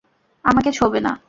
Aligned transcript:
আমাকে 0.45 0.69
ছোঁবে 0.71 0.99
না। 0.99 1.11